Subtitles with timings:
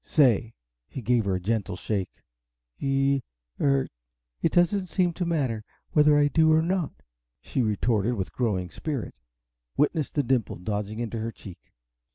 [0.03, 0.55] Say!"
[0.87, 2.23] He gave her a gentle shake.
[2.79, 3.21] "Ye
[3.59, 3.87] er
[4.41, 7.03] it doesn't seem to matter, whether I do or not,"
[7.39, 9.13] she retorted with growing spirit
[9.77, 11.59] witness the dimple dodging into her cheek.